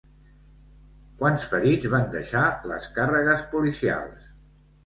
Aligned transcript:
Quants 1.19 1.45
ferits 1.51 1.89
van 1.97 2.09
deixar 2.15 2.43
les 2.73 2.89
càrregues 2.97 3.45
policials? 3.55 4.29